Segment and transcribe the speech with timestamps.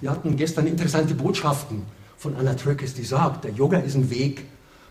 [0.00, 1.82] Wir hatten gestern interessante Botschaften
[2.16, 4.44] von Anna Tröckes, die sagt, der Yoga ist ein Weg,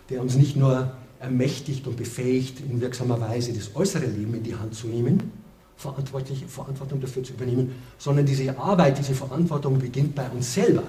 [0.10, 4.56] der uns nicht nur ermächtigt und befähigt, in wirksamer Weise das äußere Leben in die
[4.56, 5.32] Hand zu nehmen,
[5.78, 10.84] verantwortliche Verantwortung dafür zu übernehmen, sondern diese Arbeit, diese Verantwortung beginnt bei uns selber,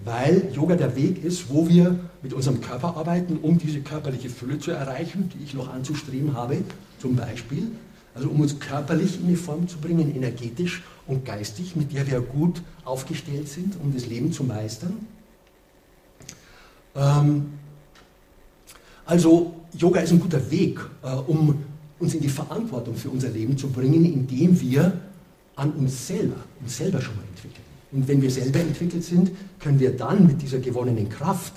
[0.00, 4.58] weil Yoga der Weg ist, wo wir mit unserem Körper arbeiten, um diese körperliche Fülle
[4.58, 6.58] zu erreichen, die ich noch anzustreben habe,
[6.98, 7.70] zum Beispiel,
[8.14, 12.20] also um uns körperlich in die Form zu bringen, energetisch und geistig, mit der wir
[12.20, 15.06] gut aufgestellt sind, um das Leben zu meistern.
[16.94, 17.54] Ähm,
[19.04, 21.64] also Yoga ist ein guter Weg, äh, um
[21.98, 25.00] uns in die Verantwortung für unser Leben zu bringen, indem wir
[25.56, 27.64] an uns selber, uns selber schon mal entwickeln.
[27.92, 31.52] Und wenn wir selber entwickelt sind, können wir dann mit dieser gewonnenen Kraft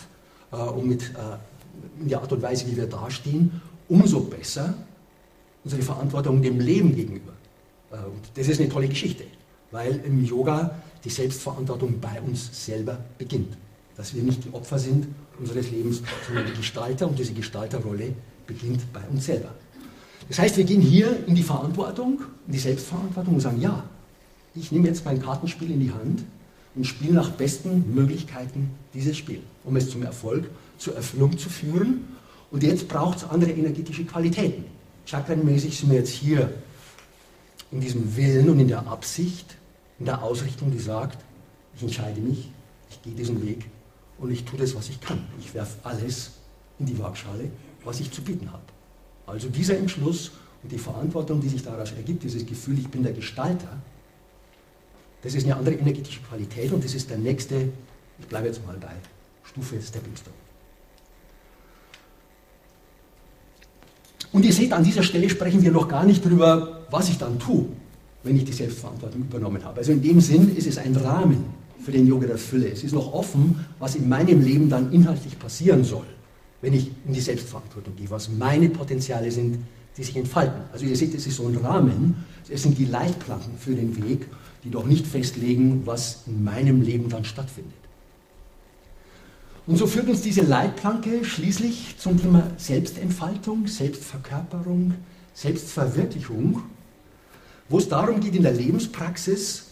[0.52, 4.74] äh, und mit äh, der Art und Weise, wie wir dastehen, umso besser
[5.64, 7.34] unsere Verantwortung dem Leben gegenüber.
[7.96, 9.24] Äh, und das ist eine tolle Geschichte,
[9.72, 13.56] weil im Yoga die Selbstverantwortung bei uns selber beginnt.
[13.96, 15.08] Dass wir nicht die Opfer sind
[15.40, 18.14] unseres Lebens, sondern die Gestalter und diese Gestalterrolle
[18.48, 19.50] beginnt bei uns selber.
[20.28, 23.84] Das heißt, wir gehen hier in die Verantwortung, in die Selbstverantwortung und sagen, ja,
[24.56, 26.24] ich nehme jetzt mein Kartenspiel in die Hand
[26.76, 32.06] und spiele nach besten Möglichkeiten dieses Spiel, um es zum Erfolg, zur Erfüllung zu führen.
[32.52, 34.66] Und jetzt braucht es andere energetische Qualitäten.
[35.06, 36.50] Chakrenmäßig sind wir jetzt hier
[37.72, 39.58] in diesem Willen und in der Absicht,
[40.00, 41.24] in der Ausrichtung, die sagt,
[41.76, 42.52] ich entscheide mich,
[42.90, 43.70] ich gehe diesen Weg
[44.18, 45.26] und ich tue das, was ich kann.
[45.40, 46.32] Ich werfe alles
[46.80, 47.50] in die Waagschale,
[47.84, 48.64] was ich zu bieten habe.
[49.26, 50.32] Also dieser Entschluss
[50.64, 53.82] und die Verantwortung, die sich daraus ergibt, dieses Gefühl, ich bin der Gestalter,
[55.22, 57.70] das ist eine andere energetische Qualität und das ist der nächste,
[58.20, 58.94] ich bleibe jetzt mal bei
[59.44, 60.45] Stufe Stepping Stone.
[64.36, 67.40] Und ihr seht, an dieser Stelle sprechen wir noch gar nicht darüber, was ich dann
[67.40, 67.68] tue,
[68.22, 69.78] wenn ich die Selbstverantwortung übernommen habe.
[69.78, 71.46] Also in dem Sinn ist es ein Rahmen
[71.80, 72.68] für den Yoga der Fülle.
[72.68, 76.04] Es ist noch offen, was in meinem Leben dann inhaltlich passieren soll,
[76.60, 79.60] wenn ich in die Selbstverantwortung gehe, was meine Potenziale sind,
[79.96, 80.64] die sich entfalten.
[80.74, 84.28] Also ihr seht, es ist so ein Rahmen, es sind die Leitplanken für den Weg,
[84.66, 87.85] die doch nicht festlegen, was in meinem Leben dann stattfindet.
[89.68, 94.94] Und so führt uns diese Leitplanke schließlich zum Thema Selbstentfaltung, Selbstverkörperung,
[95.34, 96.62] Selbstverwirklichung,
[97.68, 99.66] wo es darum geht, in der Lebenspraxis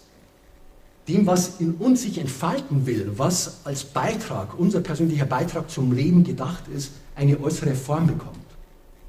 [1.08, 6.24] dem, was in uns sich entfalten will, was als Beitrag, unser persönlicher Beitrag zum Leben
[6.24, 8.38] gedacht ist, eine äußere Form bekommt.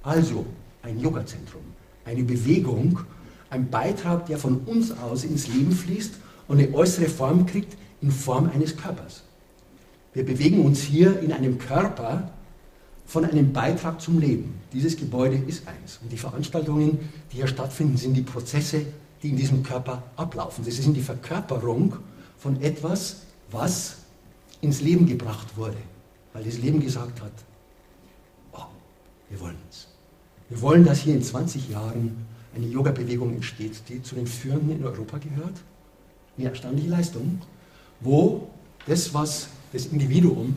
[0.02, 0.44] Also
[0.82, 1.62] ein Yoga-Zentrum,
[2.04, 3.00] eine Bewegung,
[3.48, 6.14] ein Beitrag, der von uns aus ins Leben fließt
[6.48, 9.22] und eine äußere Form kriegt in Form eines Körpers.
[10.14, 12.30] Wir bewegen uns hier in einem Körper
[13.04, 14.60] von einem Beitrag zum Leben.
[14.72, 15.98] Dieses Gebäude ist eins.
[16.02, 16.98] Und die Veranstaltungen,
[17.32, 18.86] die hier stattfinden, sind die Prozesse,
[19.22, 20.64] die in diesem Körper ablaufen.
[20.64, 21.96] Das ist die Verkörperung
[22.38, 23.96] von etwas, was
[24.60, 25.76] ins Leben gebracht wurde.
[26.32, 27.32] Weil das Leben gesagt hat,
[28.52, 28.66] oh,
[29.28, 29.88] wir wollen es.
[30.48, 32.24] Wir wollen, dass hier in 20 Jahren
[32.54, 35.60] eine Yoga-Bewegung entsteht, die zu den führenden in Europa gehört.
[36.38, 37.40] Eine erstaunliche Leistung,
[38.00, 38.48] wo
[38.86, 40.54] das, was das Individuum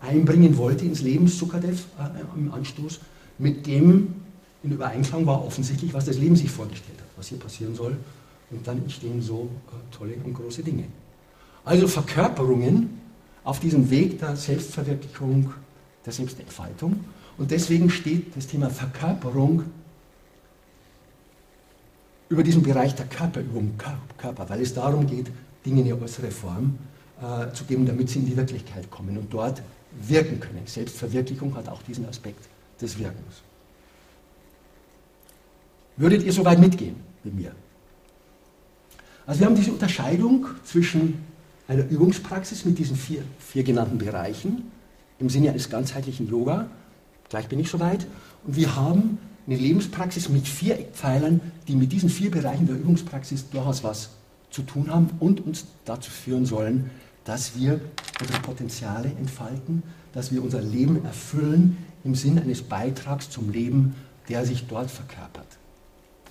[0.00, 3.00] einbringen wollte ins Leben, Sukadev äh, im Anstoß,
[3.38, 4.14] mit dem
[4.62, 7.96] in Übereinklang war offensichtlich, was das Leben sich vorgestellt hat, was hier passieren soll.
[8.50, 10.84] Und dann entstehen so äh, tolle und große Dinge.
[11.64, 13.00] Also Verkörperungen
[13.44, 15.52] auf diesem Weg der Selbstverwirklichung,
[16.04, 17.04] der Selbstentfaltung.
[17.38, 19.64] Und deswegen steht das Thema Verkörperung
[22.28, 23.74] über diesen Bereich der Körperübung,
[24.16, 25.26] Körper, weil es darum geht,
[25.64, 26.78] Dinge in ihre äußere Form
[27.20, 29.62] äh, zu geben, damit sie in die Wirklichkeit kommen und dort
[30.02, 30.62] wirken können.
[30.66, 32.48] Selbstverwirklichung hat auch diesen Aspekt
[32.80, 33.42] des Wirkens.
[35.96, 37.52] Würdet ihr soweit mitgehen mit mir?
[39.26, 41.24] Also wir haben diese Unterscheidung zwischen
[41.68, 44.70] einer Übungspraxis mit diesen vier, vier genannten Bereichen
[45.18, 46.68] im Sinne eines ganzheitlichen Yoga,
[47.28, 48.06] gleich bin ich soweit,
[48.46, 53.48] und wir haben eine Lebenspraxis mit vier Eckpfeilern, die mit diesen vier Bereichen der Übungspraxis
[53.48, 54.10] durchaus was
[54.56, 56.90] zu tun haben und uns dazu führen sollen,
[57.24, 57.78] dass wir
[58.20, 59.82] unsere Potenziale entfalten,
[60.14, 63.94] dass wir unser Leben erfüllen im Sinn eines Beitrags zum Leben,
[64.30, 65.46] der sich dort verkörpert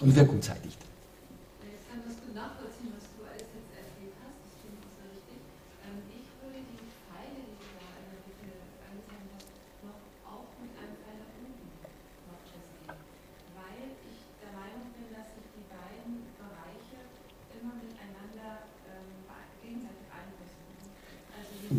[0.02, 0.78] und wirkung zeitigt.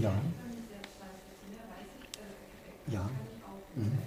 [0.06, 0.12] Ja.
[2.86, 3.10] Ja.
[3.74, 3.98] Mhm.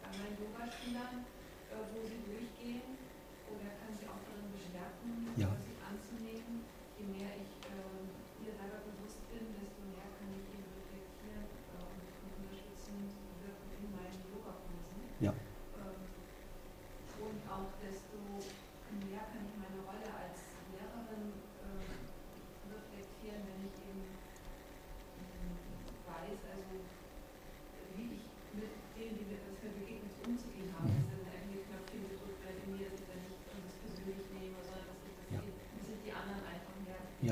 [0.00, 1.20] Bei meinen Yogaschülern,
[1.92, 2.96] wo sie durchgehen,
[3.52, 5.52] oder kann sie auch darin bestärken, ja.
[5.68, 6.64] sich anzunehmen,
[6.96, 7.54] je mehr ich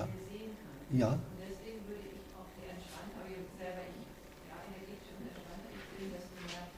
[0.02, 0.32] ihr
[0.92, 1.12] Ja.
[1.16, 4.04] Und deswegen würde ich auch die Entspannung, aber ich selber, ich,
[4.44, 6.68] ja, energetisch und entspannter ich bin, desto mehr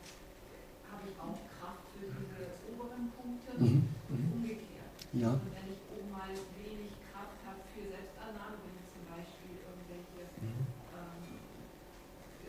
[0.87, 3.51] habe ich auch Kraft für diese oberen Punkte.
[3.59, 3.83] Mhm.
[4.09, 4.33] Und Mhm.
[4.37, 4.95] umgekehrt.
[5.17, 5.33] Ja.
[5.35, 6.31] Und wenn ich oben mal
[6.61, 10.63] wenig Kraft habe für Selbstannahme, wenn ich zum Beispiel irgendwelche Mhm.
[10.93, 11.25] ähm,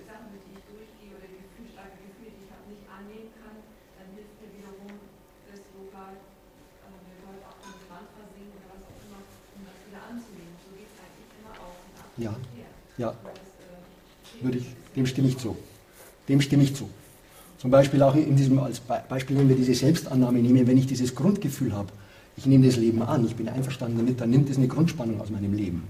[0.06, 3.64] Sachen, mit denen ich durchgehe oder Gefühl, starke Gefühle, die ich habe, nicht annehmen kann,
[3.98, 5.00] dann hilft mir wiederum
[5.48, 9.22] das Yoga, ähm, wir heute auch in die Mantra singen oder was auch immer,
[9.56, 10.60] um das wieder anzunehmen.
[10.60, 12.36] So geht es eigentlich immer auf und ab Ja.
[12.98, 13.14] Ja.
[14.42, 14.66] Würde ich,
[14.96, 15.56] dem stimme ich zu.
[16.28, 16.90] Dem stimme ich zu.
[17.58, 20.88] Zum Beispiel auch in diesem, als Be- Beispiel, wenn wir diese Selbstannahme nehmen, wenn ich
[20.88, 21.90] dieses Grundgefühl habe,
[22.38, 25.30] ich nehme das Leben an, ich bin einverstanden damit, dann nimmt es eine Grundspannung aus
[25.30, 25.88] meinem Leben.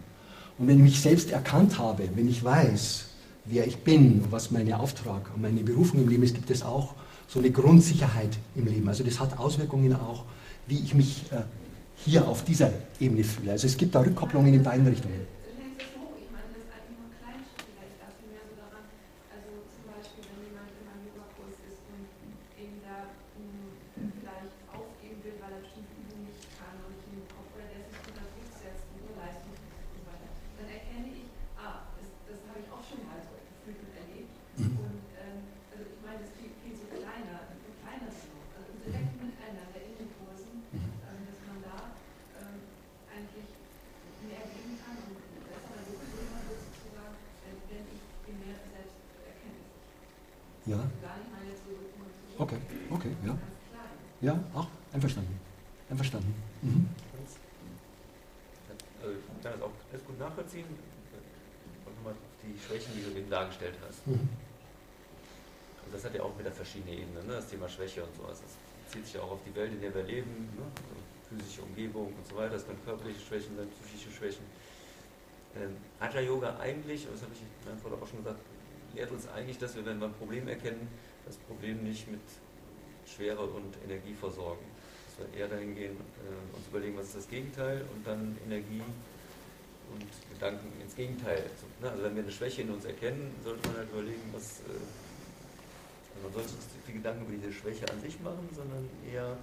[0.57, 3.05] Und wenn ich mich selbst erkannt habe, wenn ich weiß,
[3.45, 6.93] wer ich bin, was mein Auftrag und meine Berufung im Leben ist, gibt es auch
[7.27, 8.87] so eine Grundsicherheit im Leben.
[8.87, 10.23] Also das hat Auswirkungen auch,
[10.67, 11.41] wie ich mich äh,
[11.97, 13.51] hier auf dieser Ebene fühle.
[13.51, 15.25] Also es gibt da Rückkopplungen in beiden Richtungen.
[15.57, 16.13] Längst das hoch.
[16.21, 17.73] Ich meine, das ist eigentlich nur Kleinschritte.
[17.89, 18.85] Ich dachte mehr so daran,
[19.33, 22.05] also zum Beispiel, wenn jemand in einem Yogakurs ist und
[22.61, 27.49] eben da mh, vielleicht aufgeben will, weil er bestimmte Übungen nicht kann und nicht hinbekommt,
[27.57, 30.29] oder der sich unter Druck setzt und nur Leistung und so weiter,
[30.61, 31.25] dann erkenne ich,
[31.57, 34.33] ah, das, das habe ich auch schon mal so gefühlt und erlebt.
[34.55, 35.39] Und ähm,
[35.73, 38.31] also ich meine, das klingt viel so kleiner, viel kleiner so.
[38.55, 41.75] Also im direkten Miteinander in den Kursen, ähm, dass man da
[42.39, 42.63] ähm,
[43.11, 43.51] eigentlich
[44.23, 45.19] mehr geben kann und
[45.51, 48.95] besser so größer wird sozusagen, wenn, wenn ich je mehr selbst
[49.27, 49.59] erkenne.
[50.71, 53.37] Ja, Also gar nicht mal jetzt so immer so okay, okay,
[54.21, 54.33] ja.
[54.33, 55.39] Ja, auch einverstanden.
[55.89, 56.33] Einverstanden.
[56.61, 56.89] Mhm.
[59.01, 60.65] Also ich kann das auch alles gut nachvollziehen.
[61.85, 64.05] Und nochmal auf die Schwächen, die du eben dargestellt hast.
[64.07, 64.13] Mhm.
[65.85, 67.33] Und das hat ja auch wieder verschiedene Ebenen, ne?
[67.33, 68.41] das Thema Schwäche und sowas.
[68.41, 70.65] Das bezieht sich ja auch auf die Welt, in der wir leben, ne?
[70.65, 70.97] also
[71.29, 72.53] physische Umgebung und so weiter.
[72.53, 74.45] Das können körperliche Schwächen sein, psychische Schwächen.
[75.55, 78.39] Ähm, Hatha Yoga eigentlich, und das habe ich in meinem Vortrag auch schon gesagt,
[78.95, 80.87] lehrt uns eigentlich, dass wir, wenn wir ein Problem erkennen,
[81.25, 82.21] das Problem nicht mit
[83.07, 84.65] Schwere und Energie versorgen.
[85.17, 88.81] Dass wir eher dahin gehen, äh, uns überlegen, was ist das Gegenteil und dann Energie
[89.93, 90.03] und
[90.33, 91.43] Gedanken ins Gegenteil.
[91.59, 91.91] zu- ne?
[91.91, 94.73] Also wenn wir eine Schwäche in uns erkennen, sollte man halt überlegen, was äh,
[96.15, 99.37] also man sollte nicht so viel Gedanken über diese Schwäche an sich machen, sondern eher,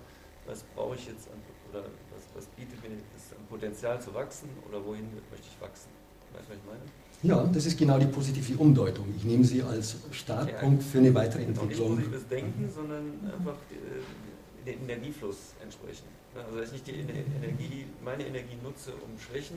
[0.46, 4.48] was brauche ich jetzt an, oder was, was bietet mir das an Potenzial zu wachsen
[4.68, 5.90] oder wohin möchte ich wachsen.
[6.34, 6.80] Weißt du, was ich meine?
[7.24, 9.06] Ja, das ist genau die positive Umdeutung.
[9.16, 11.88] Ich nehme sie als Startpunkt für eine weitere Auch nicht Entwicklung.
[11.96, 16.06] positives Denken, sondern einfach äh, den Energiefluss entsprechen.
[16.34, 16.42] Ne?
[16.44, 19.56] Also dass ich nicht die Ener- Energie, meine Energie nutze, um Schwächen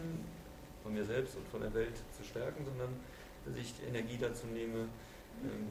[0.84, 2.90] von mir selbst und von der Welt zu stärken, sondern
[3.46, 4.86] dass ich die Energie dazu nehme,
[5.44, 5.68] ähm,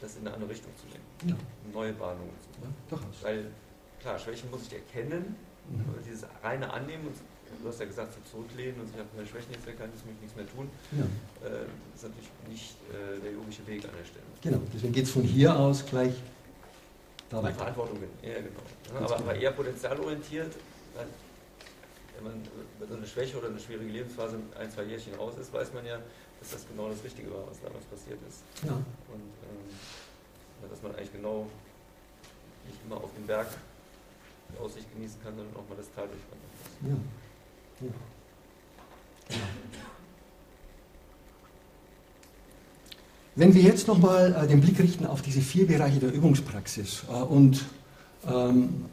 [0.00, 2.74] das in eine andere Richtung zu lenken, Ja, neue Bahnungen zu ja, machen.
[2.90, 3.22] durchaus.
[3.24, 3.46] Weil,
[4.00, 5.34] klar, Schwächen muss ich erkennen,
[5.66, 5.82] Mhm.
[6.06, 7.14] dieses reine Annehmen, und
[7.62, 10.14] du hast ja gesagt, so zurücklehnen und ich habe meine Schwächen jetzt erkannt, jetzt muss
[10.16, 11.04] ich nichts mehr tun, Ja,
[11.48, 11.64] äh,
[11.94, 14.24] ist natürlich nicht äh, der yogische Weg an der Stelle.
[14.42, 14.60] genau.
[14.74, 16.14] Deswegen geht es von hier aus gleich
[17.30, 17.56] da weiter.
[17.56, 18.60] Verantwortung, ja genau.
[18.90, 19.14] Aber, genau.
[19.16, 20.52] aber eher potenzialorientiert,
[20.94, 21.06] weil
[22.16, 22.42] wenn man
[22.78, 25.84] über so eine Schwäche oder eine schwierige Lebensphase ein, zwei Jährchen raus ist, weiß man
[25.86, 25.98] ja,
[26.40, 28.42] dass das genau das Richtige war, was damals passiert ist.
[28.62, 31.46] Ja, Und ähm, dass man eigentlich genau
[32.66, 33.48] nicht immer auf dem Berg
[34.52, 36.90] die Aussicht genießen kann, sondern auch mal das Tal durchwandern muss.
[36.90, 36.96] ja.
[37.80, 37.92] Genau.
[43.36, 47.14] Wenn wir jetzt nochmal äh, den Blick richten auf diese vier Bereiche der Übungspraxis äh,
[47.14, 47.64] und
[48.26, 48.84] ähm,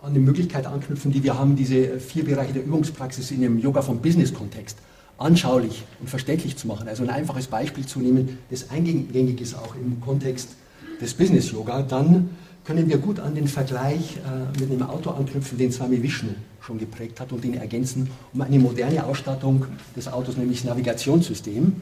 [0.00, 3.82] an die Möglichkeit anknüpfen, die wir haben, diese vier Bereiche der Übungspraxis in dem Yoga
[3.82, 4.78] vom Business-Kontext
[5.18, 9.74] anschaulich und verständlich zu machen, also ein einfaches Beispiel zu nehmen, das eingängig ist auch
[9.74, 10.48] im Kontext
[11.02, 12.30] des Business-Yoga, dann
[12.64, 16.78] können wir gut an den Vergleich äh, mit einem Auto anknüpfen, den Swami Vishnu schon
[16.78, 19.64] geprägt hat und den ergänzen um eine moderne Ausstattung
[19.96, 21.72] des Autos, nämlich Navigationssystem.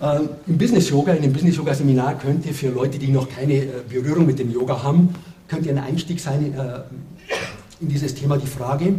[0.00, 3.28] Ähm, Im Business Yoga, in dem Business Yoga Seminar könnt ihr für Leute, die noch
[3.28, 5.10] keine äh, Berührung mit dem Yoga haben,
[5.48, 6.80] könnt ihr ein Einstieg sein äh,
[7.80, 8.94] in dieses Thema die Frage.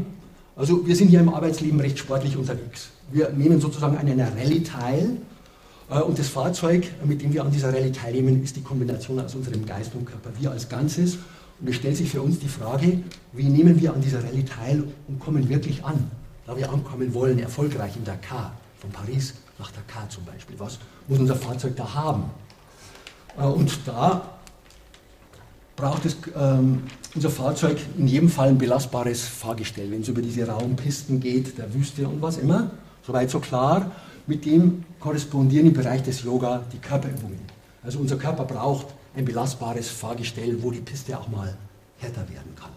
[0.56, 2.90] Also wir sind hier im Arbeitsleben recht sportlich unterwegs.
[3.12, 5.18] Wir nehmen sozusagen an einer Rallye teil
[5.90, 9.66] und das Fahrzeug, mit dem wir an dieser Rallye teilnehmen, ist die Kombination aus unserem
[9.66, 11.18] Geist und Körper, wir als Ganzes.
[11.60, 13.00] Und es stellt sich für uns die Frage,
[13.34, 16.10] wie nehmen wir an dieser Rallye teil und kommen wirklich an,
[16.46, 20.56] da wir ankommen wollen, erfolgreich in Dakar, von Paris nach Dakar zum Beispiel.
[20.60, 22.26] Was muss unser Fahrzeug da haben?
[23.38, 24.40] Äh, Und da
[25.76, 26.84] braucht es ähm,
[27.16, 31.58] unser Fahrzeug in jedem Fall ein belastbares Fahrgestell, wenn es über diese rauen Pisten geht,
[31.58, 32.72] der Wüste und was immer.
[33.06, 33.92] Soweit so klar.
[34.30, 37.40] Mit dem korrespondieren im Bereich des Yoga die Körperübungen.
[37.82, 41.58] Also unser Körper braucht ein belastbares Fahrgestell, wo die Piste auch mal
[41.98, 42.70] härter werden kann.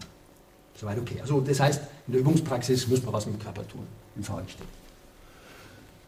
[0.75, 1.21] Soweit okay.
[1.21, 4.65] Also das heißt, in der Übungspraxis muss man was mit dem Körper tun, im Fahrgestell.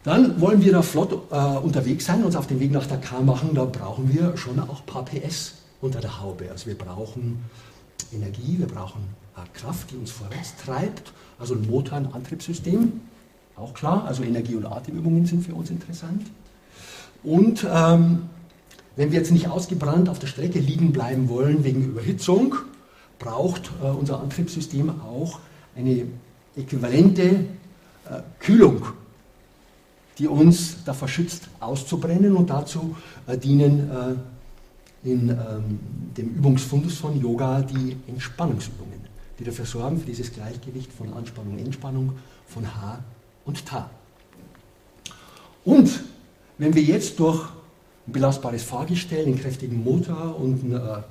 [0.01, 3.51] Dann wollen wir da flott äh, unterwegs sein, uns auf den Weg nach Dakar machen.
[3.53, 6.49] Da brauchen wir schon auch ein paar PS unter der Haube.
[6.49, 7.45] Also wir brauchen
[8.11, 9.01] Energie, wir brauchen
[9.37, 11.13] äh, Kraft, die uns vorwärts treibt.
[11.37, 13.01] Also ein Motor, ein Antriebssystem,
[13.55, 14.05] auch klar.
[14.05, 16.23] Also Energie- und Atemübungen sind für uns interessant.
[17.23, 18.29] Und ähm,
[18.95, 22.55] wenn wir jetzt nicht ausgebrannt auf der Strecke liegen bleiben wollen wegen Überhitzung,
[23.19, 25.39] braucht äh, unser Antriebssystem auch
[25.75, 26.05] eine
[26.55, 28.85] äquivalente äh, Kühlung,
[30.17, 32.95] die uns davor schützt, auszubrennen und dazu
[33.27, 35.79] äh, dienen äh, in ähm,
[36.17, 39.01] dem Übungsfundus von Yoga die Entspannungsübungen,
[39.37, 42.13] die dafür sorgen, für dieses Gleichgewicht von Anspannung, Entspannung,
[42.47, 42.99] von H
[43.45, 43.89] und Ta.
[45.63, 46.03] Und
[46.57, 47.41] wenn wir jetzt durch
[48.07, 51.01] ein belastbares Fahrgestell, einen kräftigen Motor und ein äh,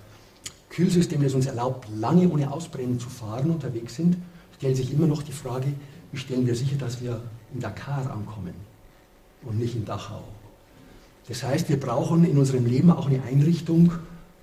[0.71, 4.17] Kühlsystem, das uns erlaubt, lange ohne Ausbrennen zu fahren, unterwegs sind,
[4.57, 5.67] stellt sich immer noch die Frage,
[6.13, 7.21] wie stellen wir sicher, dass wir
[7.53, 8.55] in Dakar ankommen
[9.43, 10.23] und nicht in Dachau.
[11.29, 13.93] Das heißt, wir brauchen in unserem Leben auch eine Einrichtung,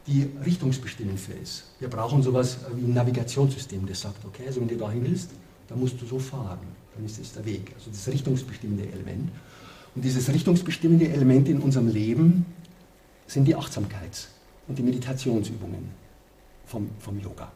[0.08, 1.72] die richtungsbestimmend für ist.
[1.80, 5.30] Wir brauchen sowas wie ein Navigationssystem, das sagt, okay, also wenn du dahin willst,
[5.68, 6.60] dann musst du so fahren,
[7.02, 7.72] dann ist der Weg.
[7.76, 9.30] Also das richtungsbestimmende Element.
[9.96, 12.46] Und dieses richtungsbestimmende Element in unserem Leben
[13.28, 14.28] sind die Achtsamkeits-
[14.68, 15.90] und die Meditationsübungen
[16.66, 17.52] vom, vom Yoga.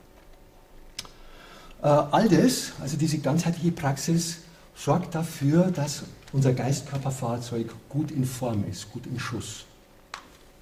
[1.82, 4.40] Äh, all das, also diese ganzheitliche Praxis,
[4.75, 9.66] sorgt dafür, dass unser Geistkörperfahrzeug gut in Form ist, gut in Schuss.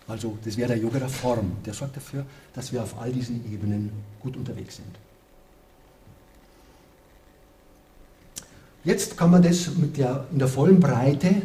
[0.08, 1.54] Also das wäre der Yoga der Form.
[1.66, 4.96] Der sorgt dafür, dass wir auf all diesen Ebenen gut unterwegs sind.
[8.84, 11.42] Jetzt kann man das der, in der vollen Breite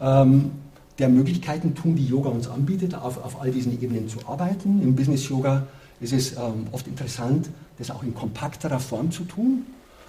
[0.00, 0.50] ähm,
[0.98, 4.82] der Möglichkeiten tun, die Yoga uns anbietet, auf, auf all diesen Ebenen zu arbeiten.
[4.82, 5.66] Im Business Yoga
[6.00, 7.48] ist es ähm, oft interessant,
[7.78, 9.64] das auch in kompakterer Form zu tun.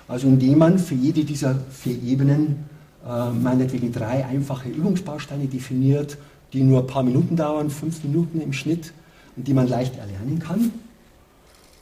[0.07, 2.65] Also indem man für jede dieser vier Ebenen
[3.07, 6.17] äh, meinetwegen drei einfache Übungsbausteine definiert,
[6.51, 8.91] die nur ein paar Minuten dauern, fünf Minuten im Schnitt,
[9.35, 10.71] und die man leicht erlernen kann.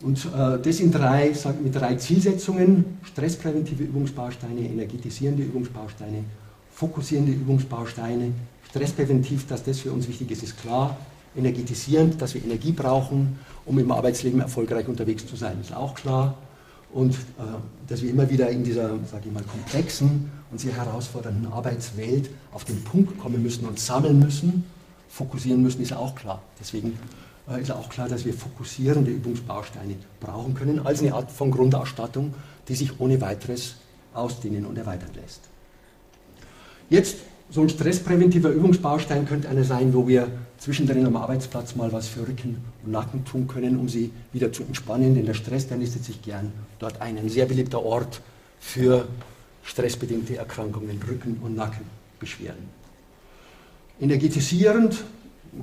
[0.01, 6.23] Und äh, das in drei, mit drei Zielsetzungen, stresspräventive Übungsbausteine, energetisierende Übungsbausteine
[6.77, 8.33] fokussierende Übungsbausteine.
[8.69, 10.95] Stresspräventiv, dass das für uns wichtig ist, ist klar.
[11.35, 16.37] Energetisierend, dass wir Energie brauchen, um im Arbeitsleben erfolgreich unterwegs zu sein, ist auch klar.
[16.93, 17.17] Und äh,
[17.87, 22.63] dass wir immer wieder in dieser, sage ich mal, komplexen und sehr herausfordernden Arbeitswelt auf
[22.63, 24.63] den Punkt kommen müssen und sammeln müssen,
[25.09, 26.43] fokussieren müssen, ist auch klar.
[26.59, 26.99] Deswegen
[27.55, 32.33] ist auch klar, dass wir fokussierende Übungsbausteine brauchen können, als eine Art von Grundausstattung,
[32.67, 33.75] die sich ohne weiteres
[34.13, 35.41] ausdehnen und erweitern lässt.
[36.89, 37.17] Jetzt
[37.49, 40.27] so ein stresspräventiver Übungsbaustein könnte einer sein, wo wir
[40.57, 44.63] zwischendrin am Arbeitsplatz mal was für Rücken und Nacken tun können, um sie wieder zu
[44.63, 47.17] entspannen, denn der Stress, der nistet sich gern dort ein.
[47.17, 48.21] Ein sehr beliebter Ort
[48.59, 49.07] für
[49.63, 52.65] stressbedingte Erkrankungen, Rücken- und Nackenbeschwerden.
[54.01, 55.03] Energetisierend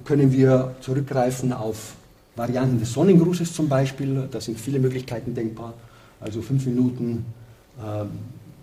[0.04, 1.94] können wir zurückgreifen auf
[2.36, 4.28] Varianten des Sonnengrußes zum Beispiel.
[4.30, 5.74] Da sind viele Möglichkeiten denkbar.
[6.20, 7.24] Also fünf Minuten
[7.78, 8.08] ähm,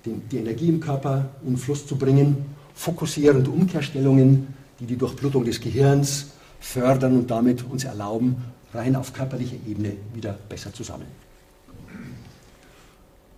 [0.06, 2.38] die Energie im Körper in Fluss zu bringen,
[2.74, 4.48] fokussierende Umkehrstellungen,
[4.80, 6.28] die die Durchblutung des Gehirns
[6.60, 8.36] fördern und damit uns erlauben,
[8.74, 11.10] rein auf körperlicher Ebene wieder besser zu sammeln.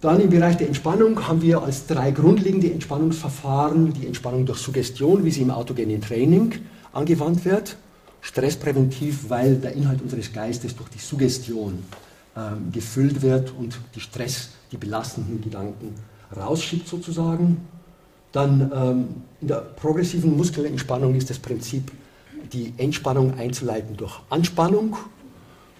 [0.02, 5.24] Dann im Bereich der Entspannung haben wir als drei grundlegende Entspannungsverfahren die Entspannung durch Suggestion,
[5.24, 6.56] wie sie im autogenen Training
[6.93, 7.77] angewandt wird.
[8.21, 11.83] Stresspräventiv, weil der Inhalt unseres Geistes durch die Suggestion
[12.38, 15.93] ähm, gefüllt wird und die Stress, die belastenden Gedanken
[16.35, 17.67] rausschiebt sozusagen.
[18.31, 19.07] Dann ähm,
[19.41, 21.91] in der progressiven Muskelentspannung ist das Prinzip,
[22.51, 24.95] die Entspannung einzuleiten durch Anspannung.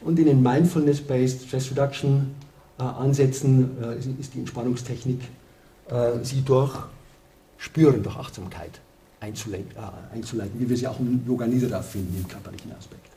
[0.01, 2.36] Und in den Mindfulness-Based Stress Reduction
[2.77, 5.22] äh, Ansätzen äh, ist die Entspannungstechnik,
[5.89, 6.75] äh, sie durch
[7.58, 8.82] Spüren, durch Achtsamkeit
[9.24, 13.08] einzuleiten, äh, einzuleiten, wie wir sie auch im Yoga Nidra finden, im körperlichen Aspekt.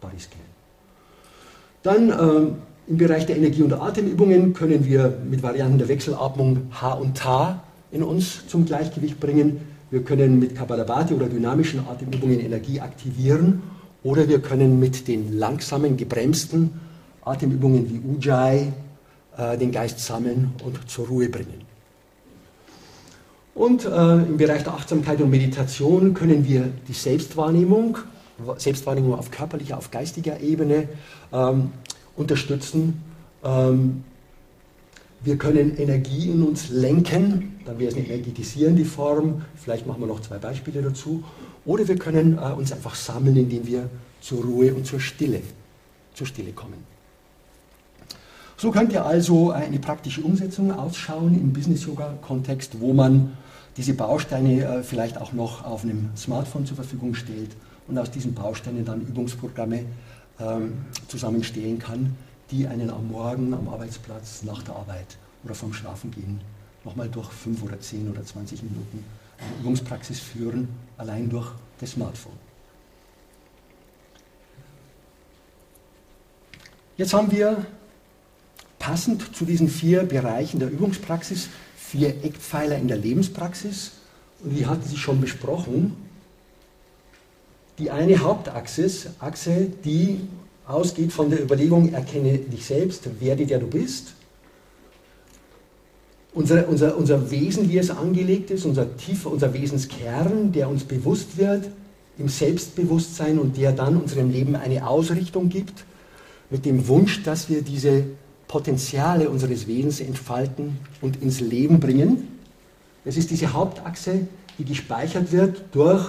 [0.00, 0.38] Bodyscan.
[1.82, 2.56] Dann ähm,
[2.86, 7.62] im Bereich der Energie- und Atemübungen können wir mit Varianten der Wechselatmung H und Ta
[7.90, 9.60] in uns zum Gleichgewicht bringen.
[9.90, 13.62] Wir können mit Kapalabhati oder dynamischen Atemübungen Energie aktivieren
[14.02, 16.80] oder wir können mit den langsamen, gebremsten
[17.24, 18.72] Atemübungen wie Ujjayi
[19.38, 21.73] äh, den Geist sammeln und zur Ruhe bringen.
[23.54, 27.98] Und äh, im Bereich der Achtsamkeit und Meditation können wir die Selbstwahrnehmung,
[28.56, 30.88] Selbstwahrnehmung auf körperlicher, auf geistiger Ebene
[31.32, 31.70] ähm,
[32.16, 33.00] unterstützen.
[33.44, 34.02] Ähm,
[35.22, 40.08] wir können Energie in uns lenken, dann wäre es eine energetisierende Form, vielleicht machen wir
[40.08, 41.22] noch zwei Beispiele dazu.
[41.64, 43.88] Oder wir können äh, uns einfach sammeln, indem wir
[44.20, 45.40] zur Ruhe und zur Stille,
[46.12, 46.94] zur Stille kommen.
[48.56, 53.36] So könnte also eine praktische Umsetzung ausschauen im Business-Yoga-Kontext, wo man
[53.76, 57.50] diese Bausteine äh, vielleicht auch noch auf einem Smartphone zur Verfügung stellt
[57.88, 59.84] und aus diesen Bausteinen dann Übungsprogramme
[60.40, 62.16] ähm, zusammenstellen kann,
[62.50, 66.40] die einen am Morgen, am Arbeitsplatz, nach der Arbeit oder vom Schlafengehen
[66.84, 69.04] nochmal durch fünf oder zehn oder 20 Minuten
[69.38, 71.50] eine Übungspraxis führen, allein durch
[71.80, 72.38] das Smartphone.
[76.96, 77.66] Jetzt haben wir
[78.78, 81.48] passend zu diesen vier Bereichen der Übungspraxis
[81.94, 83.92] vier Eckpfeiler in der Lebenspraxis.
[84.42, 85.94] Und die hatten Sie schon besprochen.
[87.78, 90.20] Die eine Hauptachse, Achse, die
[90.66, 94.14] ausgeht von der Überlegung, erkenne dich selbst, werde der du bist.
[96.32, 101.36] Unser, unser, unser Wesen, wie es angelegt ist, unser tiefer, unser Wesenskern, der uns bewusst
[101.36, 101.70] wird,
[102.18, 105.84] im Selbstbewusstsein und der dann unserem Leben eine Ausrichtung gibt,
[106.50, 108.04] mit dem Wunsch, dass wir diese
[108.54, 112.38] Potenziale unseres Wesens entfalten und ins Leben bringen.
[113.04, 116.06] Das ist diese Hauptachse, die gespeichert wird durch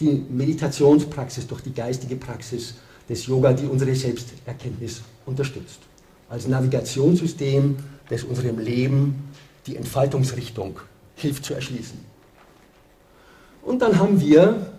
[0.00, 2.74] die Meditationspraxis, durch die geistige Praxis
[3.08, 5.78] des Yoga, die unsere Selbsterkenntnis unterstützt.
[6.28, 7.76] Als Navigationssystem,
[8.08, 9.28] das unserem Leben
[9.64, 10.80] die Entfaltungsrichtung
[11.14, 12.00] hilft zu erschließen.
[13.62, 14.72] Und dann haben wir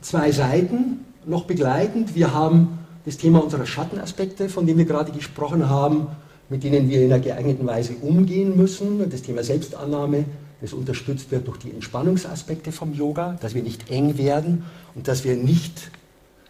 [0.00, 2.14] zwei Seiten noch begleitend.
[2.14, 6.08] Wir haben das Thema unserer Schattenaspekte, von denen wir gerade gesprochen haben,
[6.48, 9.08] mit denen wir in einer geeigneten Weise umgehen müssen.
[9.10, 10.24] Das Thema Selbstannahme,
[10.60, 15.24] das unterstützt wird durch die Entspannungsaspekte vom Yoga, dass wir nicht eng werden und dass
[15.24, 15.90] wir nicht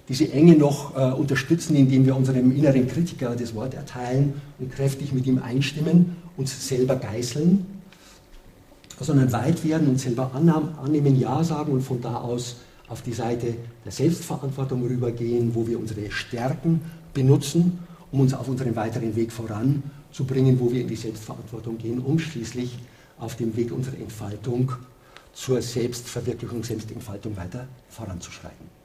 [0.09, 5.13] diese Enge noch äh, unterstützen, indem wir unserem inneren Kritiker das Wort erteilen und kräftig
[5.13, 7.65] mit ihm einstimmen, uns selber geißeln,
[9.01, 12.57] sondern weit werden und selber annehmen, Ja sagen und von da aus
[12.89, 16.81] auf die Seite der Selbstverantwortung rübergehen, wo wir unsere Stärken
[17.13, 17.79] benutzen,
[18.13, 22.79] um uns auf unseren weiteren Weg voranzubringen, wo wir in die Selbstverantwortung gehen, um schließlich
[23.19, 24.73] auf dem Weg unserer Entfaltung
[25.33, 28.85] zur Selbstverwirklichung, Selbstentfaltung weiter voranzuschreiten.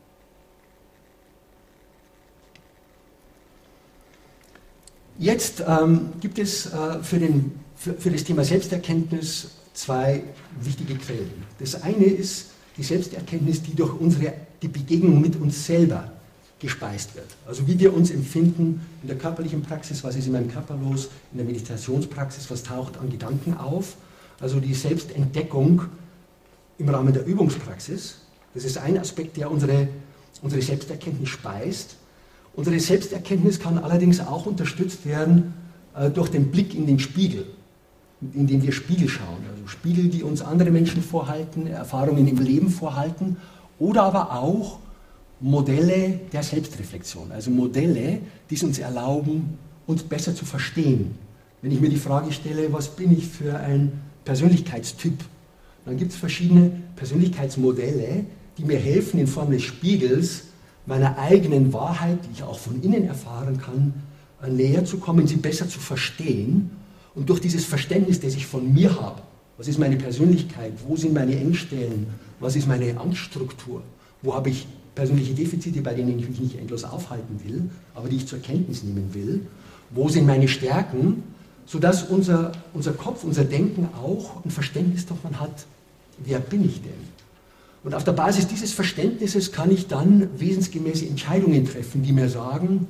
[5.20, 10.24] Jetzt ähm, gibt es äh, für, den, für, für das Thema Selbsterkenntnis zwei
[10.62, 11.44] wichtige Quellen.
[11.60, 16.12] Das eine ist die Selbsterkenntnis, die durch unsere, die Begegnung mit uns selber
[16.60, 17.28] gespeist wird.
[17.46, 21.10] Also wie wir uns empfinden in der körperlichen Praxis, was ist in meinem Körper los,
[21.34, 23.98] in der Meditationspraxis, was taucht an Gedanken auf.
[24.40, 25.84] Also die Selbstentdeckung
[26.78, 28.22] im Rahmen der Übungspraxis,
[28.54, 29.90] das ist ein Aspekt, der unsere,
[30.42, 31.98] unsere Selbsterkenntnis speist.
[32.54, 35.54] Unsere Selbsterkenntnis kann allerdings auch unterstützt werden
[35.96, 37.46] äh, durch den Blick in den Spiegel
[38.34, 39.38] in dem wir Spiegel schauen.
[39.70, 43.38] Spiegel, die uns andere Menschen vorhalten, Erfahrungen im Leben vorhalten
[43.78, 44.80] oder aber auch
[45.40, 47.32] Modelle der Selbstreflexion.
[47.32, 51.16] Also Modelle, die es uns erlauben, uns besser zu verstehen.
[51.62, 53.92] Wenn ich mir die Frage stelle, was bin ich für ein
[54.26, 55.18] Persönlichkeitstyp,
[55.86, 58.26] dann gibt es verschiedene Persönlichkeitsmodelle,
[58.58, 60.44] die mir helfen, in Form des Spiegels
[60.86, 63.94] meiner eigenen Wahrheit, die ich auch von innen erfahren kann,
[64.48, 66.72] näher zu kommen, sie besser zu verstehen
[67.16, 69.22] und durch dieses Verständnis, das ich von mir habe,
[69.60, 72.08] was ist meine Persönlichkeit, wo sind meine Engstellen,
[72.40, 73.84] was ist meine Angststruktur,
[74.22, 78.16] wo habe ich persönliche Defizite, bei denen ich mich nicht endlos aufhalten will, aber die
[78.16, 79.42] ich zur Kenntnis nehmen will,
[79.92, 81.24] wo sind meine Stärken,
[81.66, 85.66] sodass unser, unser Kopf, unser Denken auch ein Verständnis davon hat,
[86.18, 87.20] wer bin ich denn?
[87.84, 92.88] Und auf der Basis dieses Verständnisses kann ich dann wesensgemäße Entscheidungen treffen, die mir sagen,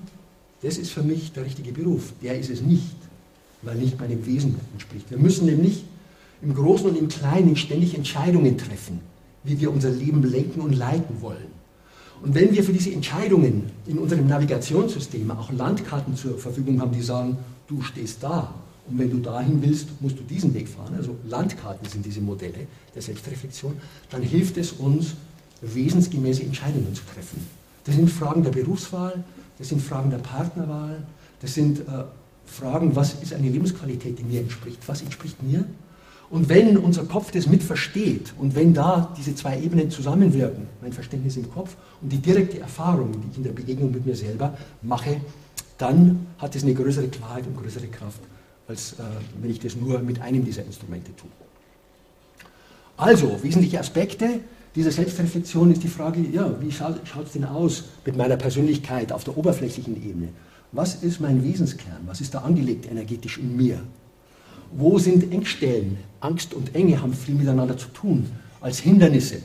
[0.62, 2.96] das ist für mich der richtige Beruf, der ist es nicht
[3.62, 5.10] weil nicht meinem Wesen entspricht.
[5.10, 5.84] Wir müssen nämlich
[6.41, 9.02] im Großen und im Kleinen ständig Entscheidungen treffen,
[9.43, 11.60] wie wir unser Leben lenken und leiten wollen.
[12.21, 17.02] Und wenn wir für diese Entscheidungen in unserem Navigationssystem auch Landkarten zur Verfügung haben, die
[17.02, 18.54] sagen, du stehst da
[18.89, 22.67] und wenn du dahin willst, musst du diesen Weg fahren, also Landkarten sind diese Modelle
[22.93, 23.73] der Selbstreflexion,
[24.10, 25.15] dann hilft es uns,
[25.62, 27.45] wesensgemäße Entscheidungen zu treffen.
[27.86, 29.23] Das sind Fragen der Berufswahl,
[29.58, 31.04] das sind Fragen der Partnerwahl,
[31.41, 32.04] das sind äh,
[32.45, 35.65] fragen, was ist eine Lebensqualität, die mir entspricht, was entspricht mir.
[36.32, 40.94] Und wenn unser Kopf das mit versteht und wenn da diese zwei Ebenen zusammenwirken, mein
[40.94, 44.56] Verständnis im Kopf und die direkte Erfahrung, die ich in der Begegnung mit mir selber
[44.84, 45.22] mache,
[45.80, 48.20] dann hat es eine größere Klarheit und größere Kraft,
[48.68, 48.98] als äh,
[49.42, 51.30] wenn ich das nur mit einem dieser Instrumente tue.
[52.98, 54.42] Also, wesentliche Aspekte
[54.76, 59.24] dieser Selbstreflexion ist die Frage, ja, wie schaut es denn aus mit meiner Persönlichkeit auf
[59.24, 60.30] der oberflächlichen Ebene?
[60.74, 62.02] Was ist mein Wesenskern?
[62.06, 63.82] Was ist da angelegt energetisch in mir?
[64.72, 65.98] Wo sind Engstellen?
[66.22, 68.30] Angst und Enge haben viel miteinander zu tun,
[68.62, 69.42] als Hindernisse,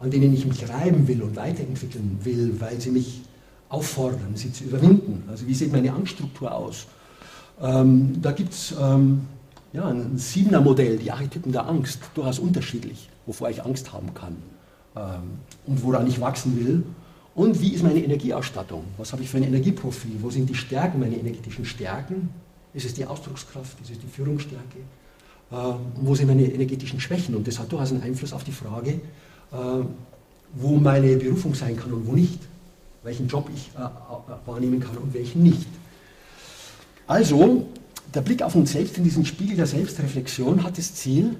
[0.00, 3.22] an denen ich mich reiben will und weiterentwickeln will, weil sie mich
[3.68, 5.22] auffordern, sie zu überwinden.
[5.28, 6.86] Also wie sieht meine Angststruktur aus?
[7.60, 9.22] Ähm, da gibt es ähm,
[9.72, 14.36] ja, ein siebener Modell, die Archetypen der Angst, durchaus unterschiedlich, wovor ich Angst haben kann
[14.96, 16.82] ähm, und woran ich wachsen will.
[17.34, 18.82] Und wie ist meine Energieausstattung?
[18.96, 20.16] Was habe ich für ein Energieprofil?
[20.20, 22.30] Wo sind die Stärken, meine energetischen Stärken?
[22.78, 23.80] Ist es die Ausdruckskraft?
[23.80, 24.78] Ist es die Führungsstärke?
[25.50, 27.34] Ähm, wo sind meine energetischen Schwächen?
[27.34, 29.56] Und das hat durchaus einen Einfluss auf die Frage, äh,
[30.54, 32.38] wo meine Berufung sein kann und wo nicht.
[33.02, 35.66] Welchen Job ich äh, wahrnehmen kann und welchen nicht.
[37.08, 37.66] Also,
[38.14, 41.34] der Blick auf uns selbst in diesen Spiegel der Selbstreflexion hat das Ziel,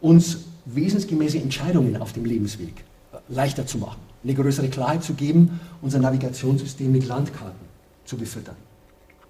[0.00, 2.72] uns wesensgemäße Entscheidungen auf dem Lebensweg
[3.12, 7.68] äh, leichter zu machen, eine größere Klarheit zu geben, unser Navigationssystem mit Landkarten
[8.06, 8.56] zu befüttern.